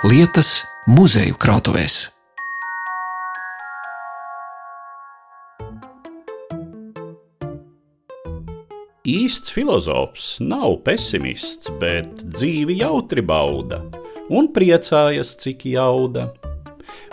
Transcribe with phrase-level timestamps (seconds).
[0.00, 2.06] lietas muzeju krātuvēs.
[9.04, 13.82] Īsts filozofs nav pesimists, bet dzīvi jautri bauda
[14.32, 16.30] un priecājas, cik jauda.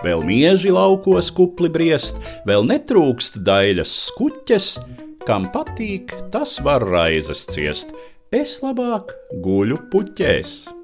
[0.05, 4.70] Vēl mieži laukos kupli briest, vēl netrūkst daļas skuķes,
[5.27, 7.91] kam patīk, tas var raizes ciest.
[8.31, 9.12] Es labāk
[9.43, 10.77] guļu puķēs.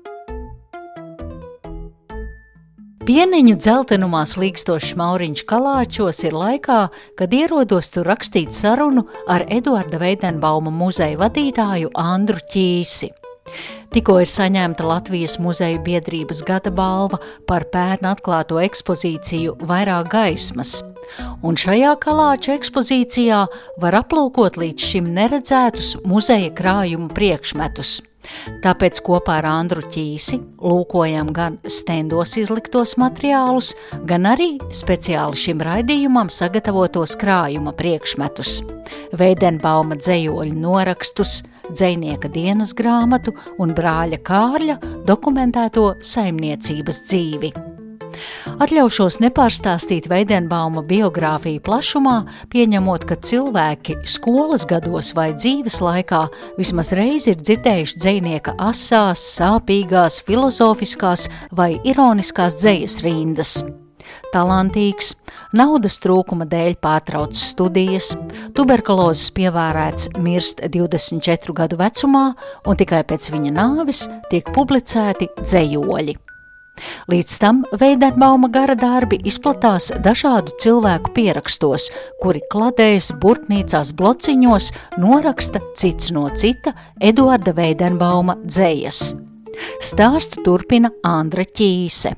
[3.04, 6.86] Pieniņu dzeltenumā slīkstošs Mauriņš Kalāčos ir laikā,
[7.20, 13.10] kad ierodos tur rakstīt sarunu ar Eduarda Veidenbauma muzeja vadītāju Andru Ķīsi.
[13.92, 20.78] Tikko ir saņemta Latvijas muzeja biedrības gada balva par pērn atklāto ekspozīciju Vairāk gaismas,
[21.44, 23.44] un šajā kalāča ekspozīcijā
[23.84, 28.00] var aplūkot līdz šim neredzētus muzeja krājumu priekšmetus–
[28.64, 33.74] Tāpēc kopā ar Andru Ķīsi lūkojam gan stendos izliktos materiālus,
[34.10, 38.62] gan arī speciāli šim raidījumam sagatavotos krājuma priekšmetus.
[39.20, 47.73] Veidenbauma dzējoļu norakstus, dzēnieka dienas grāmatu un brāļa Kārļa dokumentēto saimniecības dzīvi.
[48.64, 52.16] Atļaušos nepārstāstīt Veidenbauma biogrāfiju plašumā,
[52.54, 56.26] pieņemot, ka cilvēki skolas gados vai dzīves laikā
[56.58, 63.58] vismaz reizi ir dzirdējuši dzinieka asās, sāpīgās, filozofiskās vai ironiskās dzējas rindas
[64.34, 65.14] talantīgs,
[65.56, 68.12] naudas trūkuma dēļ pārtraucis studijas,
[68.58, 72.26] tuberkulozes pievērēts mirst 24 gadu vecumā,
[72.66, 76.18] un tikai pēc viņa nāves tiek publicēti dzējoļi.
[77.12, 81.90] Līdz tam Veidenbauma gara darbi izplatās dažādu cilvēku pierakstos,
[82.24, 84.72] kuri kladējas burtnīcās blociņos
[85.04, 89.14] noraksta cits no cita Eduarda Veidenbauma dzējas.
[89.84, 92.16] Stāstu turpina Andra Ķīse.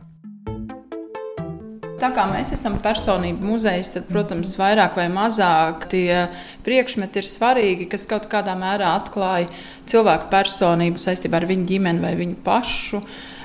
[1.96, 6.26] Tā kā mēs esam personību muzejs, tad, protams, vairāk vai mazāk tie
[6.66, 9.47] priekšmeti ir svarīgi, kas kaut kādā mērā atklāja
[9.88, 13.00] cilvēku personību saistībā ar viņu ģimeni vai viņu pašu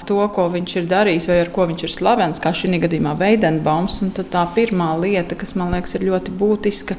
[0.09, 4.01] to, ko viņš ir darījis, vai ar ko viņš ir slavens, kā šī gadījumā Veidenbaums.
[4.05, 6.97] Un tā pirmā lieta, kas man liekas ir ļoti būtiska,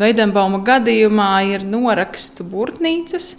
[0.00, 3.34] Veidenbauma gadījumā ir norakstu burtnīcas,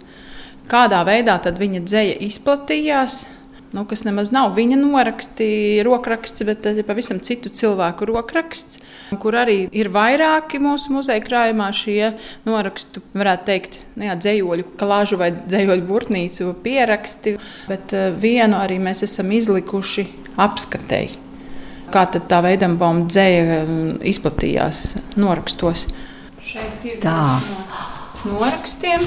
[0.70, 3.24] kādā veidā viņa dzēja izplatījās
[3.72, 5.48] nu, kas nemaz nav viņa noraksti,
[5.86, 8.80] rokraksts, bet tas ir pavisam citu cilvēku rokraksts,
[9.22, 12.12] kur arī ir vairāki mūsu muzeja krājumā šie
[12.48, 17.36] norakstu, varētu teikt, nu, jā, dzējoļu klāžu vai dzējoļu burtnīcu pieraksti,
[17.70, 20.06] bet uh, vienu arī mēs esam izlikuši
[20.40, 21.18] apskatēji.
[21.92, 25.88] Kā tad tā veidamboma dzēja um, izplatījās norakstos?
[26.42, 27.18] Šeit ir tā.
[28.24, 29.04] no norakstiem,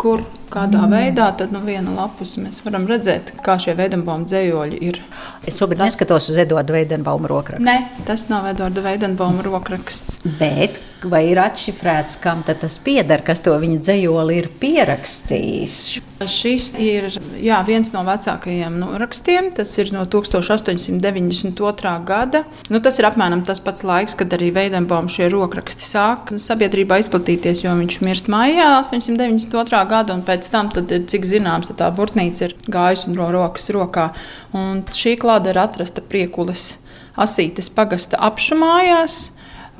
[0.00, 0.22] kur
[0.52, 0.94] kādā mm.
[0.94, 5.00] veidā, tad no nu, viena lapus mēs varam redzēt, kā šie Veidenbauma dzējoļi ir.
[5.46, 5.92] Es šobrīd tas...
[5.92, 7.66] neskatos uz Eduarda Veidenbauma rokrakstu.
[7.66, 10.20] Nē, tas nav Eduarda Veidenbauma rokraksts.
[10.40, 15.76] Bet vai ir atšifrēts, kam tas pieder, kas to viņa dzējoli ir pierakstījis?
[16.20, 17.06] Šis ir
[17.40, 19.50] jā, viens no vecākajiem norakstiem.
[19.56, 21.94] Tas ir no 1892.
[22.04, 22.42] gada.
[22.68, 27.64] Nu, tas ir apmēram tas pats laiks, kad arī Veidenbaums šie rokraksti sāk sabiedrībā izplatīties,
[27.64, 29.80] jo viņš mirst maijā 892.
[29.90, 34.10] gada, un pēc tam, tad, cik zināms, tā burtnīca ir gājusi no rokas rokā.
[34.56, 36.78] Un šī klāda ir atrasta priekulis
[37.20, 39.30] Asītes pagasta apšumājās.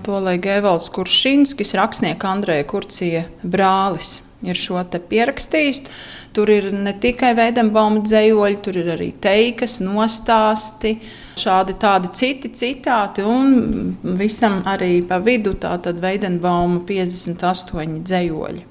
[0.04, 5.82] To lai Gēvalds Kuršinskis, rakstnieka Andreja Kurcija brālis, ir šo pierakstījis.
[6.32, 10.94] Tur ir ne tikai veidambauma dzējoļi, tur ir arī teikas, nostāsti,
[11.40, 18.69] šādi tādi citi citāti, un visam arī pa vidu tātad veidenbauma 58 dzējoļi.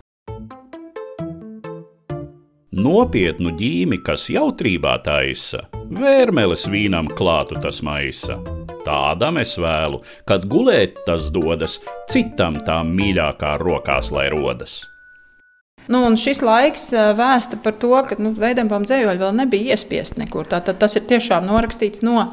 [2.69, 8.37] Nopietnu ģīmi, kas jautrībā taisa, vērmeles vīnam klātu tas maisa
[8.85, 11.79] Tādam es vēlu, kad gulēt tas dodas,
[12.09, 14.79] citam tā mīļākā rokās lai rodas.
[15.89, 20.47] Nu, šis laiks vēsta par to, ka nu, veidojuma dzējoļi vēl nebija iespiest nekur.
[20.49, 22.29] Tātad tas ir tiešām norakstīts no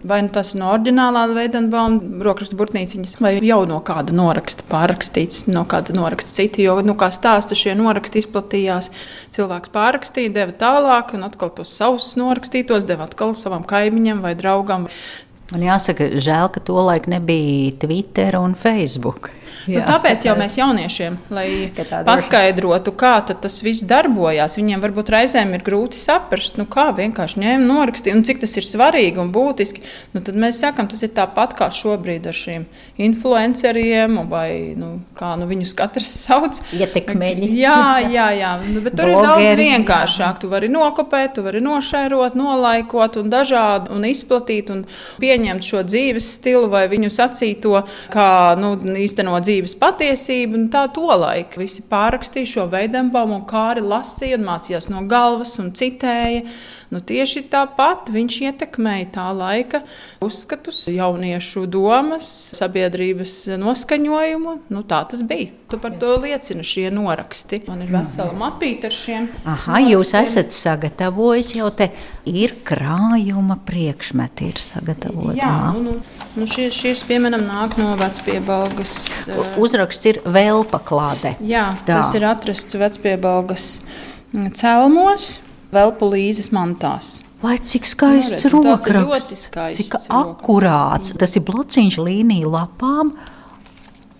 [0.00, 5.42] Vai nu tas ir no oriģinālā Veidenbauma rokrakstu burtnīciņas, vai jau no kāda noraksta pārrakstīts,
[5.52, 6.62] no kāda noraksta cita.
[6.64, 8.88] Jo, nu, kā stāsta, šie noraksti izplatījās.
[9.36, 14.88] Cilvēks pārrakstīja, deva tālāk, un atkal tos savus norakstītos deva atkal savam kaimiņam vai draugam.
[15.52, 19.32] Man jāsaka, žēl, ka tolaik nebija Twitter un Facebook.
[19.70, 21.48] Nu, tāpēc jau mēs jauniešiem, lai
[22.06, 27.66] paskaidrotu, kā tas viss darbojās, viņiem varbūt reizēm ir grūti saprast, nu, kā vienkārši ņēma
[27.66, 29.84] norakstīt, un cik tas ir svarīgi un būtiski.
[30.14, 32.66] Nu, tad mēs sakām, tas ir tāpat kā šobrīd ar šiem
[33.00, 36.60] influenceriem, vai nu, kā nu, viņus katrs sauc.
[36.76, 37.50] Ietekmeļi.
[37.60, 38.54] Jā, jā, jā.
[38.64, 39.20] Nu, bet tur Blogeri.
[39.20, 40.40] ir daudz vienkāršāk.
[40.42, 44.84] Tu vari nokopēt, tu vari nošērot, nolaikot un dažādi un izplatīt un
[45.20, 48.30] pieņemt šo dzīves stilu vai viņu sacīto, kā
[48.60, 50.66] nu, īstenot dzīves patiesību.
[50.72, 55.72] Tā tolaik visi pārakstīja šo veidambaumu, un kā arī lasīja un mācījās no galvas un
[55.76, 56.44] citēja.
[56.90, 59.84] Nu, tieši tāpat viņš ietekmēja tā laika
[60.26, 62.26] uzskatus, jauniešu domas,
[62.58, 64.54] sabiedrības noskaņojumu.
[64.74, 65.52] Nu, tā tas bija.
[65.70, 67.60] Tu par to liecina šie noraksti.
[67.68, 69.28] Man ir vesela mapīte ar šiem.
[69.44, 69.90] Aha, norakstiem.
[69.92, 71.92] jūs esat sagatavojis jau te
[72.26, 75.36] ir krājuma priekšmeti, ir sagatavoti.
[75.38, 78.96] Jā, nu, nu, nu šie, šis, piemēram, nāk no vecpiebalgas.
[79.62, 81.36] Uzraksts ir vēl paklāde.
[81.38, 82.00] Jā, tā.
[82.00, 83.76] tas ir atrasts vecpiebalgas
[84.58, 85.36] celmos.
[85.74, 87.20] Velpulīzes mantās.
[87.40, 91.14] Vai cik skaists nu, rokraksts, cik akurāts.
[91.20, 93.14] Tas ir blociņš līnija lapām.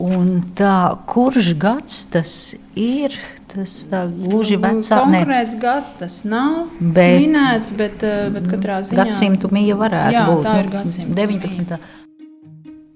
[0.01, 2.33] Un tā, kurš gads tas
[2.79, 3.19] ir?
[3.51, 5.01] Tas tā gluži nu, vecā.
[5.03, 5.61] Konkrēts ne.
[5.61, 8.97] gads tas nav bet, minēts, bet, eh, bet katrā ziņā.
[9.03, 10.47] Gadsimtu mija varētu jā, būt.
[10.47, 11.17] Tā ir gadsimta.
[11.19, 11.75] 19.
[11.75, 11.99] Mija.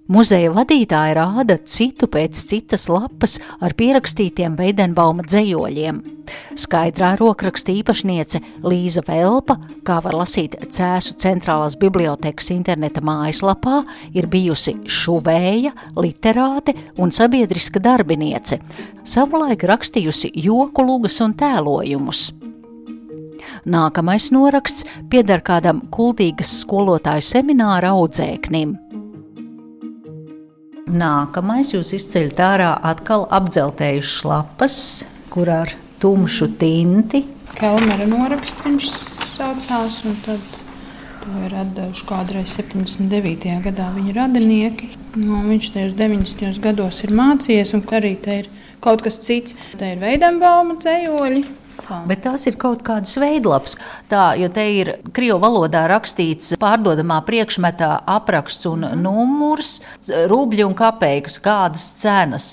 [0.04, 6.02] Muzeja vadītāja rāda citu pēc citas lapas ar pierakstītiem Veidenbauma dzējoļiem.
[6.60, 13.80] Skaidrā rokraksta īpašniece Līza Velpa, kā var lasīt Cēsu centrālās bibliotekas interneta mājaslapā,
[14.12, 18.60] ir bijusi šuvēja, literāte un sabiedriska darbiniece,
[19.08, 22.26] savulaik rakstījusi joku lugas un tēlojumus.
[23.64, 28.76] Nākamais noraksts pieder kādam kultīgas skolotāju semināra audzēknim.
[30.84, 34.76] Nākamais jūs izceļat ārā atkal apdzeltējušas lapas,
[35.32, 35.72] kur ar
[36.02, 37.22] tumšu tinti.
[37.56, 38.90] Kelmera noraksts viņš
[39.32, 40.60] saucās, un tad
[41.22, 43.56] to ir atdevuši kādreiz 79.
[43.64, 44.90] gadā viņa radinieki.
[45.14, 46.60] No, nu, viņš tajos 90.
[46.60, 48.50] gados ir mācījies, un arī te ir
[48.84, 49.56] kaut kas cits.
[49.80, 51.44] Te ir Veidenbauma dzējoļi,
[52.08, 53.76] Bet tās ir kaut kādas veidlapas.
[54.10, 59.00] Tā, jo te ir krievu valodā rakstīts pārdodamā priekšmetā apraksts un mm.
[59.04, 59.78] numurs,
[60.30, 62.52] rubļi un kapeikas, kādas cenas.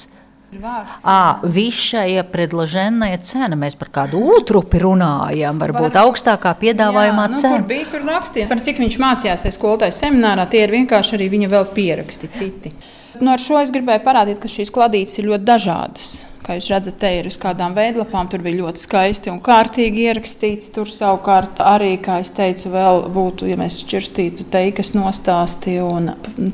[1.03, 3.55] À, višaja predlaženaja cena.
[3.55, 6.01] Mēs par kādu utrupi runājam, varbūt Var...
[6.03, 7.61] augstākā piedāvājumā jā, nu, cena.
[7.61, 11.29] Tur bija tur rakstīts, par cik viņš mācījās tajā skolotājas seminārā, tie ir vienkārši arī
[11.37, 12.73] viņa vēl pieraksti citi.
[13.21, 16.11] Nu, ar šo es gribēju parādīt, ka šīs kladītes ir ļoti dažādas.
[16.51, 20.67] Kā jūs redzat, te ir uz kādām veidlapām, tur bija ļoti skaisti un kārtīgi ierakstīts.
[20.75, 26.09] Tur savukārt arī, kā es teicu, vēl būtu, ja mēs šķirstītu teikas nostāsti un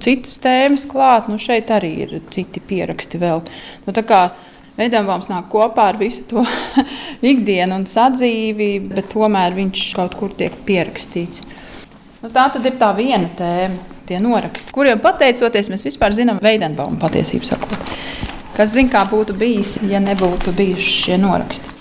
[0.05, 3.41] citas tēmas klāt, nu šeit arī ir citi pieraksti vēl.
[3.87, 3.95] Nu,
[4.77, 6.45] Veidambāms nāk kopā ar visu to
[7.33, 11.41] ikdienu un sadzīvi, bet tomēr viņš kaut kur tiek pierakstīts.
[12.21, 17.01] Nu, tā tad ir tā viena tēma, tie noraksti, kuriem pateicoties mēs vispār zinām Veidambāmu
[17.01, 18.26] patiesību sakot.
[18.57, 21.73] Kas zina, kā būtu bijis, ja nebūtu bijuši šie noraksti.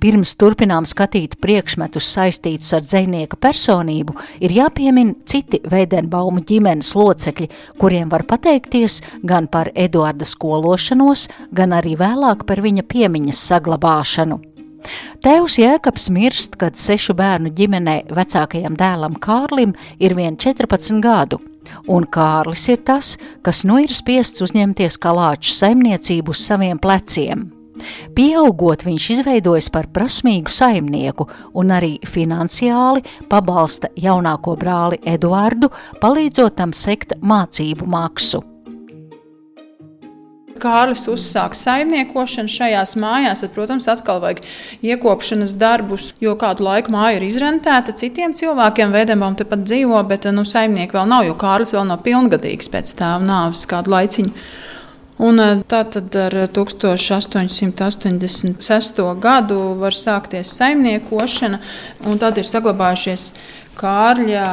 [0.00, 7.48] Pirms turpinām skatīt priekšmetus saistītus ar dzinieka personību, ir jāpiemina citi Veidenbauma ģimenes locekļi,
[7.80, 14.38] kuriem var pateikties gan par Eduarda skološanos, gan arī vēlāk par viņa piemiņas saglabāšanu.
[15.26, 21.42] Tēvs Jēkabs mirst, kad sešu bērnu ģimenē vecākajam dēlam Kārlim ir vien 14 gadu
[21.88, 27.50] un Kārlis ir tas, kas nu ir spiests uzņemties kalāču saimniecību uz saviem pleciem.
[28.16, 31.28] Pieaugot, viņš izveidojas par prasmīgu saimnieku
[31.60, 35.70] un arī finansiāli pabalsta jaunāko brāli Eduardu,
[36.00, 38.55] palīdzot tam sekt mācību maksu.
[40.60, 44.38] Kārlis uzsāka saimniekošanu šajās mājās, tad, protams, atkal vajag
[44.86, 48.94] iekopšanas darbus, jo kādu laiku māja ir izrentēta citiem cilvēkiem.
[48.94, 53.20] Veidemam tepat dzīvo, bet nu, saimnieki vēl nav, jo Kārlis vēl nav pilngadīgs pēc tēva
[53.24, 54.32] nāves kādu laiciņu.
[55.16, 59.00] Un eh, tā tad ar 1886.
[59.22, 61.58] gadu var sākties saimniekošana,
[62.04, 63.32] un tad ir saglabājušies
[63.76, 64.44] Kārļa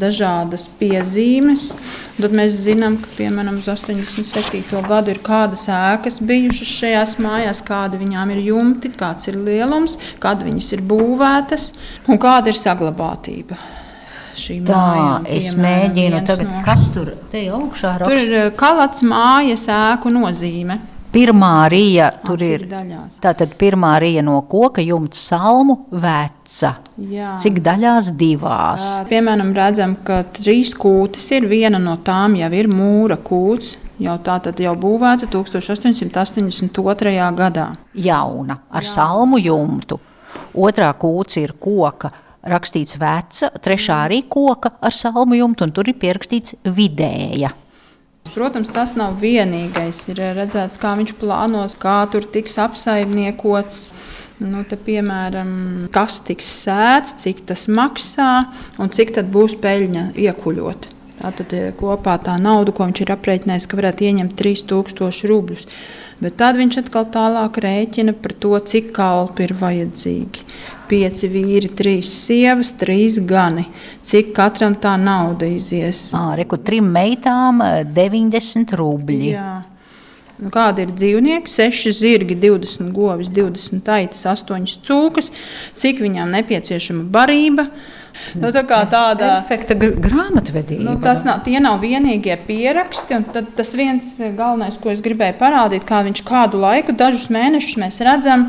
[0.00, 1.68] dažādas piezīmes.
[2.16, 4.82] Tad mēs zinām, ka piemēram uz 87.
[4.88, 10.48] gadu ir kādas ēkas bijušas šajās mājās, kāda viņām ir jumti, kāds ir lielums, kāda
[10.48, 11.70] viņas ir būvētas
[12.10, 13.60] un kāda ir saglabātība.
[14.32, 16.62] Tā mājām, es mēģinu tagad, no...
[16.64, 18.08] kas tur te augšā raksta.
[18.08, 20.78] Tur ir kalats mājas ēku nozīme.
[21.12, 22.62] Pirmā rīja tur ir.
[22.70, 23.18] daļās?
[23.20, 26.70] Tātad pirmā rīja no koka jumta salmu veca.
[26.96, 27.34] Jā.
[27.42, 28.86] Cik daļās divās?
[29.10, 31.46] Piemēram, redzam, ka trīs kūtis ir.
[31.50, 33.76] Viena no tām jau ir mūra kūts.
[34.02, 37.28] Jau tā tad jau būvēta 1882.
[37.38, 37.66] gadā.
[37.92, 40.00] Jauna ar salmu jumtu.
[40.56, 42.10] Otrā kūts ir koka.
[42.42, 47.52] Rakstīts veca, trešā arī koka ar salmu jumtu, un tur ir pierakstīts vidēja.
[48.30, 50.04] Protams, tas nav vienīgais.
[50.12, 53.84] Ir redzēts, kā viņš plānos, kā tur tiks apsaimniekots.
[54.42, 55.52] Nu, te, piemēram,
[55.94, 58.32] kas tiks sēts, cik tas maksā
[58.82, 60.91] un cik būs peļņa iekuļot.
[61.22, 65.66] Tātad eh, kopā tā nauda, ko viņš ir aprēķinājis, ka varētu ieņemt 3000 rubļus.
[66.22, 70.46] Bet tad viņš atkal tālāk rēķina par to, cik kalpi ir vajadzīgi.
[70.90, 73.68] Pieci vīri, trīs sievas, trīs gani.
[74.06, 76.08] Cik katram tā nauda izies?
[76.38, 79.32] Reku trim meitām eh, 90 rubļi.
[79.32, 79.52] Jā.
[80.42, 81.50] Nu, kādi ir dzīvnieki?
[81.52, 85.30] 6 zirgi, 20 govis, 20 aitas, 8 cūkas.
[85.78, 87.68] Cik viņām nepieciešama barība?
[88.38, 90.82] Nu, tā kā tāda Perfekta gr grāmatvedība.
[90.86, 93.18] Nu, tas nav, tie nav vienīgie pieraksti.
[93.34, 97.96] tad Tas viens galvenais, ko es gribēju parādīt, kā viņš kādu laiku, dažus mēnešus mēs
[98.04, 98.40] redzam,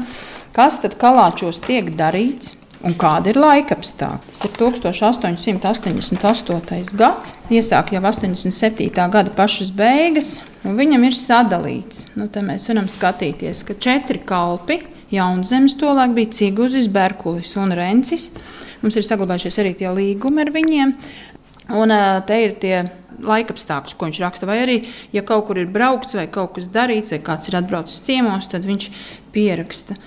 [0.55, 2.47] kas tad kalāčos tiek darīts.
[2.83, 4.33] Un kāda ir laika apstākļi?
[4.33, 6.91] Tas ir 1888.
[6.99, 8.91] gads, iesāk jau 87.
[8.91, 12.11] gada pašas beigas, un viņam ir sadalīts.
[12.19, 18.29] Nu, mēs varam skatīties, ka četri kalpi, jaunzemes tolaik bija Ciguzis, Berkulis un Rencis.
[18.81, 20.93] Mums ir saglabājušies arī tie līgumi ar viņiem.
[21.79, 21.93] Un
[22.27, 22.81] te ir tie
[23.23, 24.49] laikapstākļi, ko viņš raksta.
[24.49, 24.77] Vai arī,
[25.15, 28.67] ja kaut kur ir braukts, vai kaut kas darīts, vai kāds ir atbraucis ciemos, tad
[28.67, 28.89] viņš
[29.35, 29.97] pieraksta.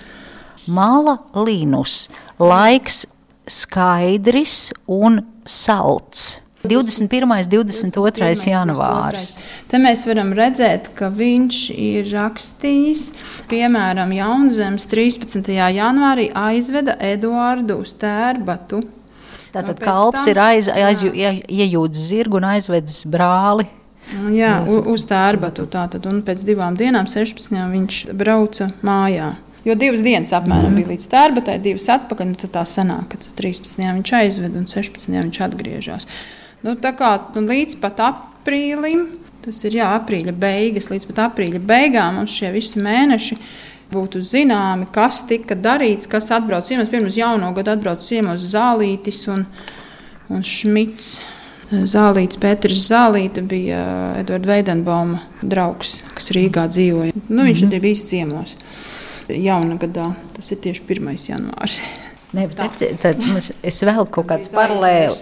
[0.67, 2.05] Māla līnus,
[2.37, 3.05] laiks
[3.47, 6.35] skaidrs un salds.
[6.67, 7.23] 21.
[7.23, 8.51] un 22.
[8.51, 9.35] janvāris.
[9.67, 13.07] Te mēs varam redzēt, ka viņš ir rakstījis,
[13.51, 15.49] piemēram, Jaunzemes 13.
[15.75, 18.83] janvārī aizveda Eduardu uz tērbatu.
[19.55, 20.85] Tātad kalps tam- ir aiz, jā.
[20.87, 21.03] aiz,
[21.47, 23.67] iejūts zirgu un aizvedis brāli.
[24.31, 25.65] Jā, uz tērbatu.
[25.67, 27.67] Tātad, un pēc divām dienām, 16.
[27.73, 29.35] viņš brauca mājā.
[29.67, 32.29] Jo divas dienas apmēram bija līdz tērbatai, divas atpakaļ.
[32.29, 33.89] Nu, tad tā sanāk, ka 13.
[33.97, 35.17] viņš aizved un 16.
[35.25, 36.07] viņš atgriežas.
[36.65, 39.07] Nu, tā kā nu, līdz pat aprīlim,
[39.45, 43.37] tas ir jā, aprīļa beigas, līdz pat aprīļa beigām mums šie visi mēneši
[43.91, 46.91] būtu zināmi, kas tika darīts, kas atbrauc ciemos.
[46.91, 49.45] Pirms jauno gadu atbrauc ciemos Zālītis un,
[50.33, 51.17] un Šmits.
[51.67, 53.79] Zālīts, Pēters Zālīte bija
[54.21, 57.11] Edvards Veidenbauma draugs, kas Rīgā dzīvoja.
[57.27, 57.81] Nu, viņš mm -hmm.
[57.81, 58.57] bija ciemos.
[59.27, 61.17] Jauna gadā, tas ir tieši 1.
[61.29, 61.81] janvārs.
[62.35, 65.21] Ne, bet redzi, tad mums- es vēl kaut kāds paralēls,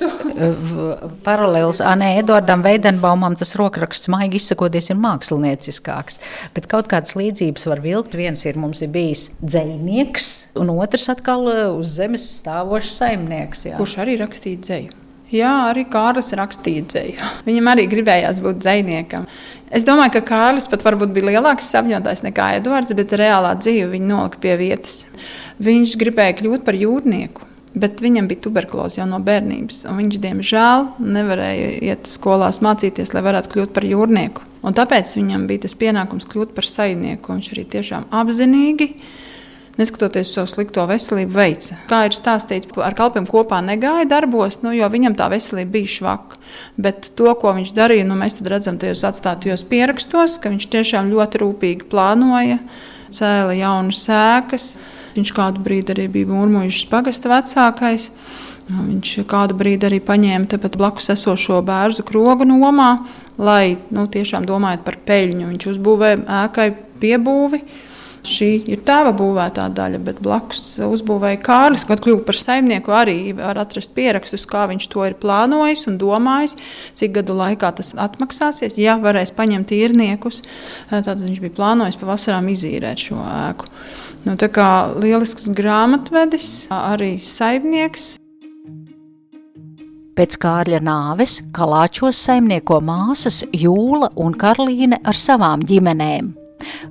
[1.26, 6.18] paralēls, ah, nē, Edvardam Veidenbaumam tas rokraksts, maigi izsakoties, ir mākslinieckāks.
[6.58, 8.18] Bet kaut kādas līdzības var vilkt.
[8.18, 13.68] Viens ir mums ir bijis dzējnieks, un otrs atkal eh, uz zemes stāvošs saimnieks.
[13.70, 13.78] Jā.
[13.78, 15.05] Kurš arī rakstīja dzēju?
[15.34, 17.30] Jā, arī Kārlis rakstīja dzēju.
[17.48, 19.26] Viņam arī gribējās būt dzējniekam.
[19.74, 24.12] Es domāju, ka Kārlis pat varbūt bija lielāks sapņotājs nekā Edvards, bet reālā dzīve viņu
[24.12, 25.02] nolika pie vietas.
[25.66, 27.50] Viņš gribēja kļūt par jūrnieku.
[27.76, 33.24] Bet viņam bija tuberkuloze jau no bērnības, un viņš, diemžēl, nevarēja iet skolās mācīties, lai
[33.26, 34.46] varētu kļūt par jūrnieku.
[34.64, 37.36] Un tāpēc viņam bija tas pienākums kļūt par saimnieku.
[37.36, 38.94] Viņš arī tiešām apzinīgi
[39.80, 41.78] neskatoties uz savu slikto veselību, veica.
[41.90, 46.40] Kā ir stāstīts, ar kalpiem kopā negāja darbos, nu, jo viņam tā veselība bija švaka.
[46.80, 51.44] Bet to, ko viņš darīja, nu, mēs redzam tajos atstātajos pierakstos, ka viņš tiešām ļoti
[51.44, 52.60] rūpīgi plānoja,
[53.16, 54.74] cēla jaunas sēkas.
[55.16, 58.10] Viņš kādu brīdi arī bija mūrmuļs pagasta vecākais.
[58.66, 62.96] Viņš kādu brīdi arī paņēma tepat blakus esošo bērnu krogu nomā,
[63.38, 65.52] lai nu, tiešām domājot par peļņu.
[65.52, 66.72] Viņš uzbūvēja ēkai
[67.04, 67.62] piebūvi.
[68.26, 71.86] Šī ir tēva būvētā daļa, bet blakus uzbūvēja Kārlis.
[71.86, 76.58] Kad kļuva par saimnieku, arī var atrast pierakstus, kā viņš to ir plānojis un domājis,
[76.98, 78.80] cik gadu laikā tas atmaksāsies.
[78.82, 80.42] Ja varēs paņemt īrniekus,
[80.90, 83.70] tad viņš bija plānojis pavasarām izīrēt šo ēku.
[84.26, 88.16] Nu, tā kā lielisks grāmatvedis, arī saimnieks.
[90.16, 96.32] Pēc Kārļa nāves Kalāčos saimnieko māsas Jūla un Karlīne ar savām ģimenēm.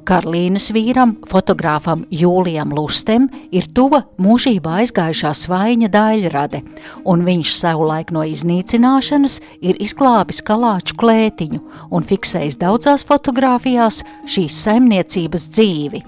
[0.08, 6.62] Karlīnas vīram, fotogrāfam Jūlijam Lustem, ir tuva mūžībā aizgājušā svaiņa daļrade,
[7.08, 11.62] un viņš savulaik no iznīcināšanas ir izglābis kalāču klētiņu
[11.94, 16.04] un fiksējis daudzās fotografijās šīs saimniecības dzīvi.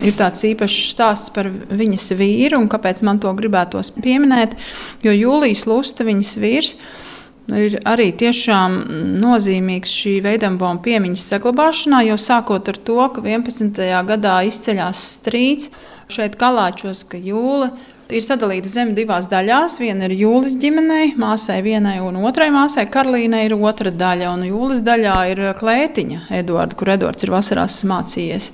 [0.00, 4.56] Ir tāds īpašs stāsts par viņas vīru, un kāpēc man to gribētos pieminēt.
[5.04, 7.08] Jo Jūlijas Lusta, viņas vīrs, ir
[7.50, 8.76] arī tiešām
[9.20, 13.80] nozīmīgs šī veidambona piemiņas saglabāšanā, jo sākot ar to, ka 11.
[14.08, 15.70] gadā izceļās strīds
[16.10, 17.70] šeit Kalāčos, ka jūla
[18.10, 19.78] ir sadalīta zeme divās daļās.
[19.82, 22.86] Viena ir jūlas ģimenei, māsai vienai un otrai māsai.
[22.90, 28.50] Karolīnai ir otra daļa, un jūlas daļā ir klētiņa Edvards, kur Edvards ir vasarās mācījies.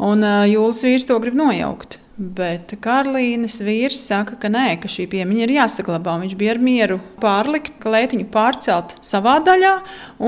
[0.00, 1.99] Un jūlas vīrs to grib nojaukt.
[2.20, 6.18] Bet Karlīnas vīrs saka, ka nē, ka šī piemiņa ir jāsaglabā.
[6.20, 9.70] Viņš bija ar mieru pārlikt, klētiņu pārcelt savā daļā,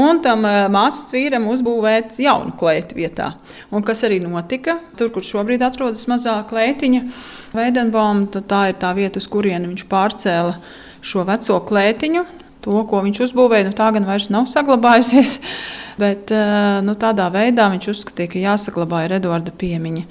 [0.00, 3.34] un tam māsas vīram uzbūvēt jaunu klēti vietā.
[3.68, 7.04] Un kas arī notika, tur, kur šobrīd atrodas mazā klētiņa,
[7.52, 10.56] Veidenbaum, tā ir tā vieta, uz kurieni viņš pārcēla
[11.04, 12.24] šo veco klētiņu.
[12.64, 15.42] To, ko viņš uzbūvēja, nu, tā gan vairs nav saglabājusies.
[16.00, 16.32] Bet
[16.86, 20.04] nu, tādā veidā viņš uzskatīja, ka jāsaglabā Eduarda piemiņa.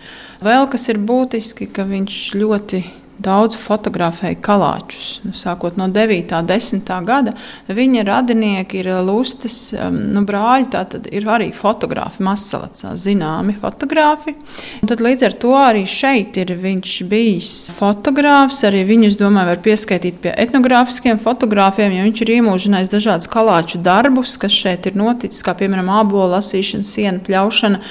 [0.46, 2.84] Vēl kas ir būtiski, ka viņš ļoti
[3.22, 5.20] daudz fotografēja kalāčus.
[5.25, 6.34] Nu, sākot no 9.
[6.38, 6.92] un 10.
[7.06, 7.34] gada,
[7.70, 10.70] viņa radinieki ir Lustes nu, brāļi.
[10.72, 14.36] Tad ir arī fotografi, Masalacā, zināmi fotografi.
[14.82, 18.63] Un tad līdz ar to arī šeit ir viņš bijis fotogrāfs.
[18.68, 23.82] Arī viņu, es domāju, var pieskaitīt pie etnogrāfiskiem fotogrāfiem, jo viņš ir iemūžinājis dažādus kalāču
[23.84, 27.82] darbus, kas šeit ir noticis, kā piemēram ābolu lasīšana, sienu pļaušana,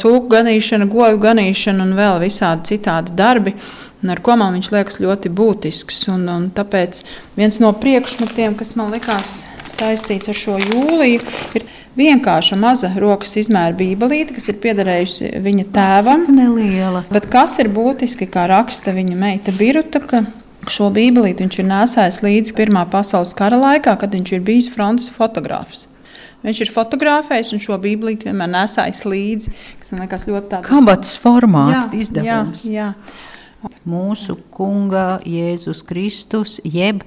[0.00, 3.56] cūku ganīšana, goju ganīšana un vēl visādi citādi darbi
[4.02, 6.02] un ar ko man viņš liekas ļoti būtisks.
[6.12, 7.02] Un, un tāpēc
[7.38, 9.42] viens no priekšmetiem, kas man likās
[9.72, 11.22] saistīts ar šo jūliju,
[11.56, 11.66] ir
[11.98, 16.26] vienkārša maza rokas izmēra bībelīte, kas ir piederējusi viņa tēvam.
[16.32, 17.04] Neliela.
[17.12, 20.02] Bet kas ir būtiski, kā raksta viņa meita Biruta,
[20.70, 25.10] šo bībelīti viņš ir nesājis līdzi Pirmā pasaules kara laikā, kad viņš ir bijis frontes
[25.14, 25.88] fotogrāfs.
[26.42, 29.52] Viņš ir fotografējis un šo bībelīti vienmēr nesājis līdzi.
[29.78, 32.64] Tas man liekas ļoti tāds- kabatas formāts izdevums.
[32.66, 33.28] Jā, jā
[33.88, 37.02] mūsu Kunga Jēzus Kristus, jeb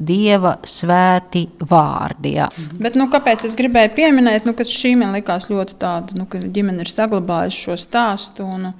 [0.00, 2.32] Dieva svēti vārdi.
[2.38, 2.46] Jā.
[2.80, 6.40] Bet, nu, kāpēc es gribēju pieminēt, nu, ka šī man likās ļoti tāda, nu, ka
[6.40, 8.46] ģimene ir saglabājusi šo stāstu.
[8.48, 8.70] Un,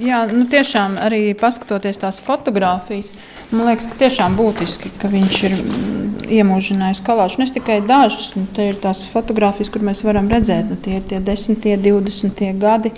[0.00, 3.12] jā, nu, tiešām arī paskatoties tās fotogrāfijas,
[3.50, 6.06] man liekas, ka tiešām būtiski, ka viņš ir mm,
[6.38, 7.42] iemūžinājis kalāču.
[7.42, 11.04] Ne tikai dažas, nu, te ir tās fotogrāfijas, kur mēs varam redzēt, nu, tie ir
[11.10, 12.94] tie desmitie, divdesmitie gadi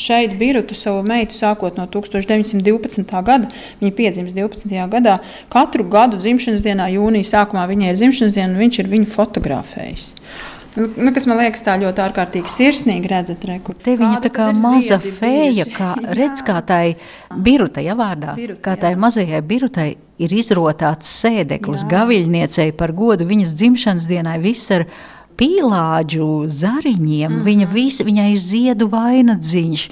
[0.00, 3.14] šeit Birutu savu meitu sākot no 1912.
[3.26, 3.52] gada.
[3.80, 4.74] Viņa piedzimst 12.
[4.92, 5.18] gadā.
[5.52, 10.12] Katru gadu dzimšanas dienā, jūnija sākumā viņai ir dzimšanas diena, un viņš ir viņu fotografējis.
[10.76, 14.30] Nu, nu, kas man liekas, tā ļoti ārkārtīgi sirsnīgi redzat, re, kur te viņa tā
[14.34, 16.98] kā maza fēja, kā redz, kā tai
[17.32, 19.86] birutai, ja vārdā, Biruta, kā tai mazajai birutai
[20.20, 24.84] ir izrotāts sēdeklis gaviļniecei par godu viņas dzimšanas dienai, viss ar
[25.40, 27.30] pīlāģu zariņiem.
[27.30, 27.46] Mm -hmm.
[27.48, 29.88] Viņa visa, viņai ir ziedu vainagdziņš.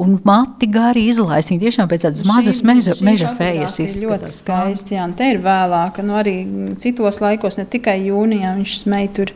[0.00, 1.50] Un mati gari izlaist.
[1.50, 4.04] Viņa tiešām pēc tādas mazas meža, meža fējas izskatās.
[4.04, 6.36] Ļoti skaisti, jā, un te ir vēlāk, nu arī
[6.80, 9.32] citos laikos, ne tikai jūnijā, viņš smēja tur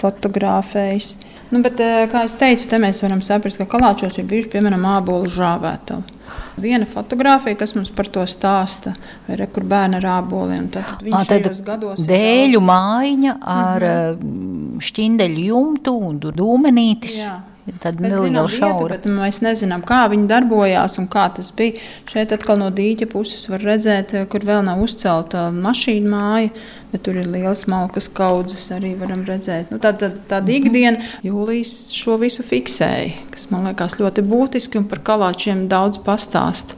[0.00, 1.14] fotografējis.
[1.50, 4.84] Nu, bet, eh, kā es teicu, te mēs varam saprast, ka kalāčos ir bijuši, piemēram,
[4.96, 6.21] ābolu žāvētavi.
[6.60, 8.92] Viena fotografija, kas mums par to stāsta,
[9.32, 10.68] ir kur bērni ar āboliem.
[10.74, 14.82] Tad viņš šajos gados dēļu mājiņa ar mm -hmm.
[14.88, 17.18] šķindeļu jumtu un dūmenītis.
[17.24, 17.40] Jā.
[17.82, 21.78] Tad mēs zinām, vietu, bet mēs nezinām, kā viņi darbojās un kā tas bija.
[22.10, 26.50] Šeit atkal no dīķa puses var redzēt, kur vēl nav uzcelta mašīna māja
[26.92, 29.72] bet tur ir liels malkas kaudzes, arī varam redzēt.
[29.72, 30.58] Nu, tā, tā, tāda mhm.
[30.58, 36.76] ikdiena, jūlijas šo visu fiksēja, kas man liekas ļoti būtiski un par kalāčiem daudz pastāst,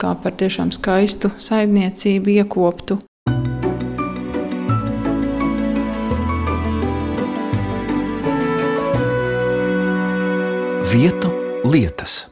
[0.00, 3.00] kā par tiešām skaistu saimniecību iekoptu.
[10.94, 11.26] Vietu
[11.66, 12.28] lietas.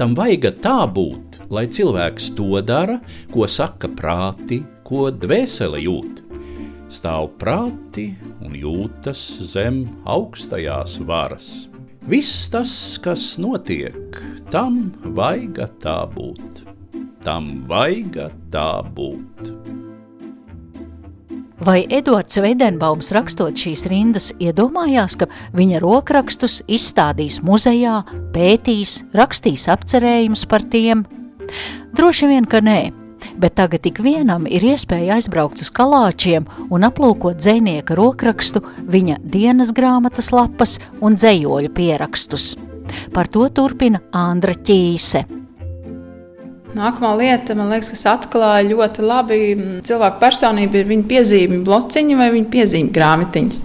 [0.00, 2.94] Tam vajag tā būt, lai cilvēks to dara,
[3.28, 6.22] ko saka prāti, ko dvēsele jūt.
[6.88, 8.06] Stāv prāti
[8.40, 9.20] un jūtas
[9.52, 11.68] zem augstajās varas.
[12.08, 16.64] Viss tas, kas notiek, tam vajag tā būt.
[17.20, 19.52] Tam vajag tā būt.
[21.68, 28.00] Vai Edvards Veidenbaums rakstot šīs rindas iedomājās, ka viņa rokrakstus izstādīs muzejā,
[28.32, 31.04] pētīs, rakstīs apcerējumus par tiem,
[31.96, 32.90] Droši vien, ka nē,
[33.40, 39.72] bet tagad tik vienam ir iespēja aizbraukt uz kalāčiem un aplūkot dzinieka rokrakstu, viņa dienas
[39.76, 42.52] grāmatas lapas un dzējoļu pierakstus.
[43.12, 45.37] Par to turpina Andra Ķīse.
[46.76, 49.38] Nākamā lieta, man liekas, kas atklāja ļoti labi
[49.88, 53.60] cilvēku personību, ir viņa piezīmju blociņi vai viņa piezīmju grāmatiņas.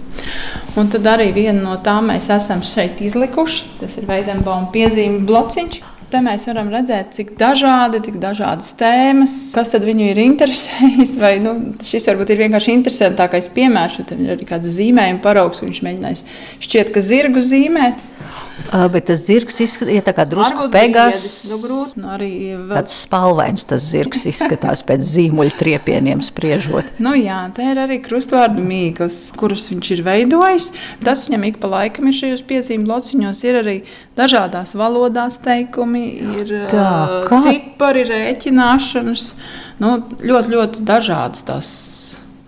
[0.80, 3.66] Un tad arī viena no tām mēs esam šeit izlikuši.
[3.82, 5.82] Tas ir Veidenbauma piezīmju blociņš.
[6.14, 11.16] Te mēs varam redzēt, cik dažādi, cik dažādas tēmas, kas viņu ir interesējis.
[11.20, 15.60] Vai, nu, šis varbūt ir vienkārši interesantākais piemērs, un tad ir arī kāds zīmējuma paraugs,
[15.60, 16.24] ko viņš mēģinājis
[16.64, 18.00] šķiet, ka zirgu zīmēt.
[18.74, 21.24] Uh, bet tas zirgs izskatās tā kā drusku pegas.
[21.50, 22.72] Nu, grūti, nu, arī vēl...
[22.76, 26.92] Tāds spalvains tas zirgs izskatās pēc zīmuļu triepieniem spriežot.
[27.02, 30.70] Nu, jā, te ir arī krustvārdu mīklas, kurus viņš ir veidojis.
[31.04, 33.76] Tas viņam ik pa laikam ir šajos piezīmju lociņos, ir arī
[34.18, 36.04] dažādās valodās teikumi,
[36.42, 36.88] ir Tā,
[37.30, 37.42] kā?
[37.48, 39.28] cipari, rēķināšanas,
[39.82, 41.74] nu, ļoti, ļoti dažādas tās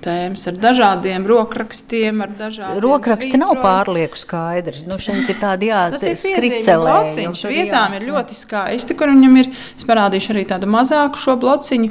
[0.06, 3.64] tēmas, ar dažādiem rokrakstiem, ar dažādiem Rokraksti nav svītrojumiem.
[3.66, 4.84] pārlieku skaidri.
[4.88, 6.62] Nu, šeit ir tādi jā, Tas te ir skricelējums.
[6.62, 8.00] skricelējumi, tur Vietām jā.
[8.00, 9.50] ir ļoti skaisti, kur viņam ir.
[9.76, 11.90] Es parādīšu arī tādu mazāku šo blociņu.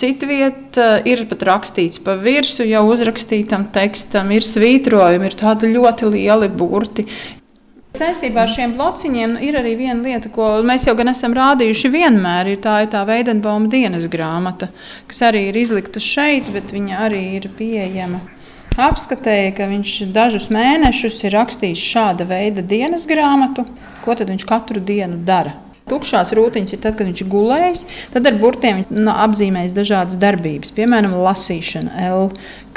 [0.00, 6.12] Cita vieta ir pat rakstīts pa virsmu, jau uzrakstītam tekstam, ir svītrojumi, ir tādi ļoti
[6.14, 7.06] lieli burti.
[7.98, 11.90] Saistībā ar šiem blociņiem nu, ir arī viena lieta, ko mēs jau gan esam rādījuši
[11.92, 12.52] vienmēr.
[12.52, 14.70] Ir tā ir tā Veidenbauma dienas grāmata,
[15.10, 18.22] kas arī ir izlikta šeit, bet viņa arī ir pieejama.
[18.80, 23.66] Apskatēja, ka viņš dažus mēnešus ir rakstījis šāda veida dienas grāmatu,
[24.04, 25.56] ko viņš katru dienu dara.
[25.90, 27.80] Tukšās rūtiņas ir tad, kad viņš gulējis,
[28.14, 32.28] tad ar burtiem nu, apzīmējis dažādas darbības, piemēram, lasīšana, L,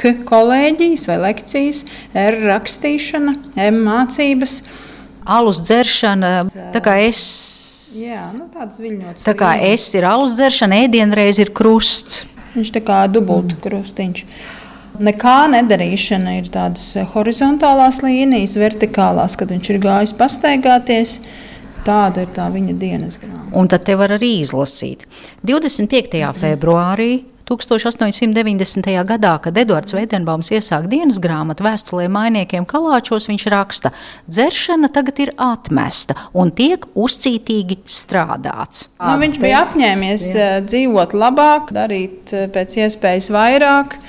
[0.01, 1.83] K kolēģijas vai lekcijas,
[2.17, 3.35] R rakstīšana,
[3.67, 4.63] M mācības.
[5.23, 6.31] Alus dzeršana,
[6.73, 7.21] tā kā es.
[7.93, 8.49] Jā, nu.
[9.21, 12.23] Tā kā es ir alus dzeršana, ēdienreiz ir krusts.
[12.53, 14.25] Viņš tā kā dubultu krustiņš.
[15.03, 21.17] Nekā nedarīšana ir tādas horizontālās līnijas, vertikālās, kad viņš ir gājis pastaigāties.
[21.83, 23.51] Tāda ir tā viņa dienas grāmata.
[23.59, 25.03] Un tad te var arī izlasīt.
[25.43, 26.21] 25.
[26.37, 27.11] februārī
[27.49, 28.87] 1890.
[29.07, 33.91] gadā, kad Edvards Veidenbaums iesāk dienas grāmatu vēstulē mainiekiem Kalāčos, viņš raksta,
[34.31, 38.87] dzeršana tagad ir atmesta un tiek uzcītīgi strādāts.
[39.01, 40.47] Nu, viņš bija apņēmies Jā.
[40.67, 43.99] dzīvot labāk, darīt eh, pēc iespējas vairāk,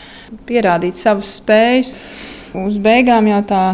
[0.47, 1.95] pierādīt savas spējas.
[2.55, 3.65] Uz beigām jau tā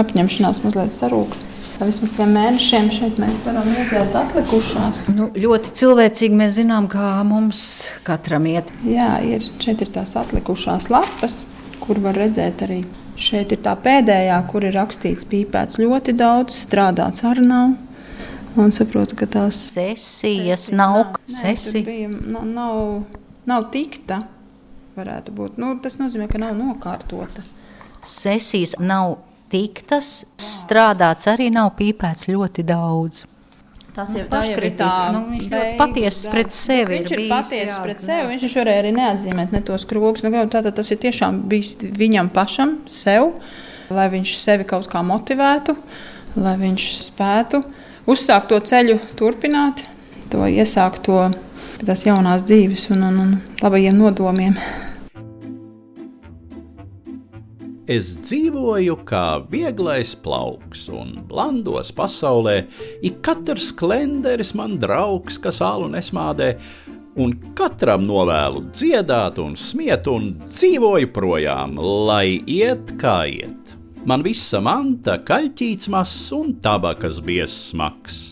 [0.00, 1.43] apņemšanās mazliet sarūk.
[1.74, 5.00] Vismaz tiem mēnešiem šeit mēs varam redzēt atlikušās.
[5.10, 7.64] Nu, ļoti cilvēcīgi mēs zinām, kā mums
[8.06, 8.70] katram iet.
[8.86, 11.40] Jā, ir, šeit ir tās atlikušās lapas,
[11.82, 12.84] kur var redzēt arī.
[13.18, 17.74] Šeit ir tā pēdējā, kur ir rakstīts, pīpēts ļoti daudz, strādāts ar nav.
[18.54, 21.16] Un saprotu, ka tās Sesijas nav.
[21.26, 21.82] Nē, Sesi.
[21.82, 22.80] bija, nav, nav,
[23.50, 24.22] nav tikta.
[24.94, 25.58] Varētu būt.
[25.58, 27.42] Nu, tas nozīmē, ka nav nokārtota.
[28.06, 29.18] Sesijas nav
[29.54, 33.24] tiktas, strādāts arī nav pīpēts ļoti daudz.
[33.94, 34.94] Tas Nu, jau ir tā paškritis.
[35.14, 36.32] Nu, viņš ļoti beigu patiess darbs.
[36.32, 38.06] pret sevi Viņš ir ir bijis, patiess jā, pret jā.
[38.08, 38.24] sevi.
[38.32, 40.24] Viņš varēja arī neatzīmēt ne tos krogus.
[40.26, 43.30] Nu, tātad tas ir tiešām bijis viņam pašam, sev,
[43.94, 45.76] lai viņš sevi kaut kā motivētu,
[46.34, 47.62] lai viņš spētu
[48.10, 49.84] uzsākt to ceļu, turpināt,
[50.32, 51.28] to iesākt to
[51.78, 54.58] pie tās jaunās dzīves un, un, un labajiem nodomiem.
[57.84, 62.62] Es dzīvoju kā vieglais plauks, un blandos pasaulē
[63.04, 66.54] ik katrs klenderis man draugs, kas ālu nesmādē,
[67.20, 71.76] un katram novēlu dziedāt un smiet, un dzīvoju projām,
[72.08, 73.76] lai iet kā iet.
[74.08, 78.22] Man visa manta, kaļķīts mazs un tabakas biezs smags.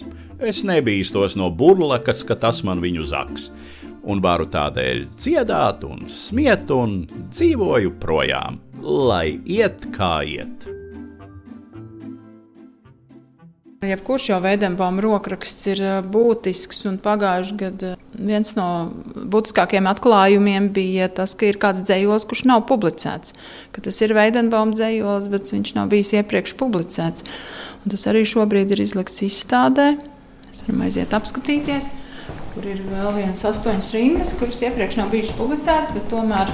[0.40, 3.50] Es nebīstos no burlakas, ka tas man viņu zaks,
[4.02, 10.70] un varu tādēļ dziedāt un smiet, un dzīvoju projām, lai iet kā iet.
[13.82, 18.66] Jebkurš jau Veidenbauma rokraksts ir ā, būtisks, un pagājušajā gadā viens no
[19.32, 23.34] būtiskākajiem atklājumiem bija tas, ka ir kāds dzējols, kurš nav publicēts.
[23.74, 27.26] Ka tas ir Veidenbauma dzējols, bet viņš nav bijis iepriekš publicēts.
[27.82, 29.96] Un tas arī šobrīd ir izlikts izstādē.
[30.46, 31.90] Mēs varam aiziet apskatīties.
[32.52, 36.50] Kur ir vēl viens astoņas rindas, kuras iepriekš nav bijušas publicētas, bet tomēr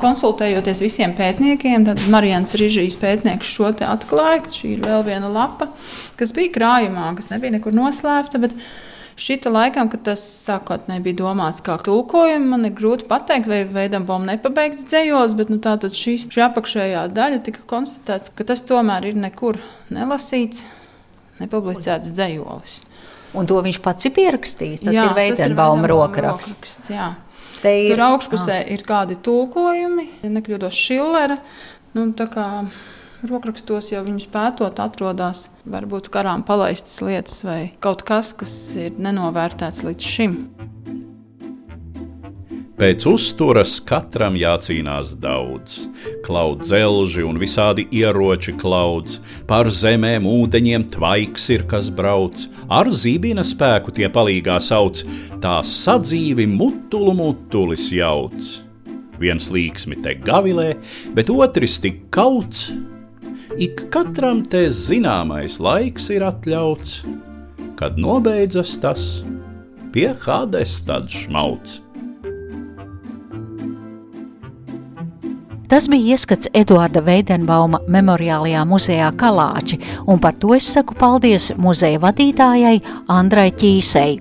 [0.00, 5.28] konsultējoties visiem pētniekiem, tad Marijans Rīžīs pētnieks šo te atklāja, ka šī ir vēl viena
[5.28, 5.68] lapa,
[6.16, 8.40] kas bija krājumā, kas nebija nekur noslēpta.
[9.18, 14.08] Šita laikam, kad tas sākotnēji bija domāts kā tulkojums, man ir grūti pateikt, vai veidam
[14.08, 19.10] bombu nepabeigts dzējos, bet nu, tātad šīs, šī apakšējā daļa tika konstatēts, ka tas tomēr
[19.10, 19.58] ir nekur
[19.92, 20.62] nelasīts,
[21.42, 22.78] nepublicēts dzējolis.
[23.34, 24.84] Un to viņš pats ir pierakstījis.
[24.84, 26.48] Tas jā, ir Veidenbauma rokraksts.
[26.48, 26.88] rokraksts.
[26.90, 27.14] jā.
[27.62, 31.38] Te ir- Tur augšpusē ir kādi tulkojumi, ja nekļūdos Šillera.
[31.94, 32.12] Nu,
[33.26, 39.82] rokrakstos jau viņus pētot, atrodas varbūt karām palaistas lietas vai kaut kas, kas ir nenovērtēts
[39.82, 40.36] līdz šim.
[42.78, 45.88] Pēc uzturas katram jācīnās daudz.
[46.22, 49.16] Klaud dzelži un visādi ieroči klauds,
[49.50, 55.02] pār zemēm, ūdeņiem tvaiks ir kas brauc, ar zībina spēku tie palīgā sauc,
[55.42, 58.52] tā sadzīvi mutulu mutulis jauc.
[59.18, 60.68] Viens līksmi te gavilē,
[61.18, 62.68] bet otrs tik kauts.
[63.58, 67.02] Ik katram te zināmais laiks ir atļauts,
[67.74, 69.10] kad nobeidzas tas,
[69.90, 71.80] pie Hades tad šmauts.
[75.68, 79.76] Tas bija ieskats Eduarda Veidenbauma memoriālajā muzejā Kalāči,
[80.08, 82.78] un par to es saku paldies muzeja vadītājai
[83.12, 84.16] Andrai Ķīsei.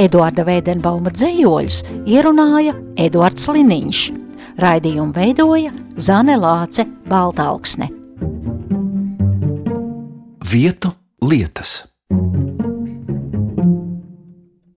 [0.00, 4.00] Eduarda Veidenbauma dzējoļus ierunāja Eduards Liniņš.
[4.64, 7.92] Raidījumu veidoja Zane Lāce Baltalksne.
[10.48, 11.82] Vietu lietas.